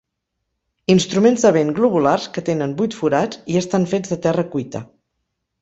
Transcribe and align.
Instruments 0.93 1.43
de 1.47 1.51
vent 1.57 1.69
globulars 1.81 2.25
que 2.37 2.45
tenen 2.49 2.75
vuit 2.81 2.97
forats 3.03 3.41
i 3.55 3.61
estan 3.63 3.89
fets 3.93 4.15
de 4.15 4.21
terra 4.25 4.51
cuita. 4.57 4.87